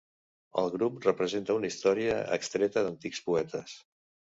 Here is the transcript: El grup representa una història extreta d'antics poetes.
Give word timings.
El 0.61 0.71
grup 0.75 0.97
representa 1.09 1.59
una 1.59 1.71
història 1.75 2.19
extreta 2.41 2.87
d'antics 2.89 3.27
poetes. 3.33 3.83